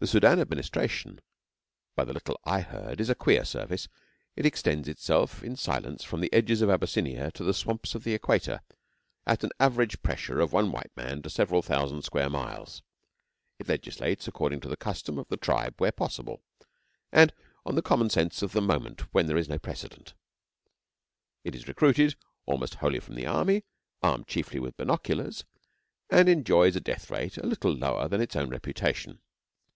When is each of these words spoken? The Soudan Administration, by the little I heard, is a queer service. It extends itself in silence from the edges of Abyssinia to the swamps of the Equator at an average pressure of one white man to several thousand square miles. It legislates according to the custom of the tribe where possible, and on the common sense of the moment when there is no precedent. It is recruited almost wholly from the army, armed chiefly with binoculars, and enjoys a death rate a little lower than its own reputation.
The 0.00 0.08
Soudan 0.08 0.40
Administration, 0.40 1.20
by 1.94 2.04
the 2.04 2.12
little 2.12 2.40
I 2.42 2.62
heard, 2.62 3.00
is 3.00 3.08
a 3.08 3.14
queer 3.14 3.44
service. 3.44 3.86
It 4.34 4.44
extends 4.44 4.88
itself 4.88 5.44
in 5.44 5.54
silence 5.54 6.02
from 6.02 6.20
the 6.20 6.32
edges 6.32 6.62
of 6.62 6.68
Abyssinia 6.68 7.30
to 7.30 7.44
the 7.44 7.54
swamps 7.54 7.94
of 7.94 8.02
the 8.02 8.12
Equator 8.12 8.60
at 9.24 9.44
an 9.44 9.50
average 9.60 10.02
pressure 10.02 10.40
of 10.40 10.52
one 10.52 10.72
white 10.72 10.90
man 10.96 11.22
to 11.22 11.30
several 11.30 11.62
thousand 11.62 12.02
square 12.02 12.28
miles. 12.28 12.82
It 13.60 13.68
legislates 13.68 14.26
according 14.26 14.58
to 14.62 14.68
the 14.68 14.76
custom 14.76 15.16
of 15.16 15.28
the 15.28 15.36
tribe 15.36 15.74
where 15.78 15.92
possible, 15.92 16.42
and 17.12 17.32
on 17.64 17.76
the 17.76 17.80
common 17.80 18.10
sense 18.10 18.42
of 18.42 18.50
the 18.50 18.60
moment 18.60 19.02
when 19.14 19.26
there 19.28 19.38
is 19.38 19.48
no 19.48 19.60
precedent. 19.60 20.12
It 21.44 21.54
is 21.54 21.68
recruited 21.68 22.16
almost 22.46 22.74
wholly 22.74 22.98
from 22.98 23.14
the 23.14 23.26
army, 23.28 23.62
armed 24.02 24.26
chiefly 24.26 24.58
with 24.58 24.76
binoculars, 24.76 25.44
and 26.10 26.28
enjoys 26.28 26.74
a 26.74 26.80
death 26.80 27.12
rate 27.12 27.36
a 27.38 27.46
little 27.46 27.72
lower 27.72 28.08
than 28.08 28.20
its 28.20 28.34
own 28.34 28.48
reputation. 28.48 29.20